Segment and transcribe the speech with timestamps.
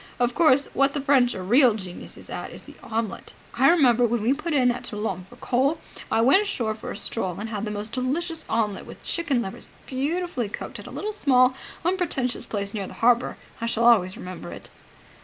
[0.19, 3.33] Of course, what the French are real geniuses at is the omelet.
[3.53, 5.77] I remember, when we put in at Toulon for coal,
[6.11, 9.67] I went ashore for a stroll, and had the most delicious omelet with chicken livers
[9.85, 11.53] beautifully cooked, at quite a small,
[11.85, 13.37] unpretentious place near the harbour.
[13.61, 14.69] I shall always remember it."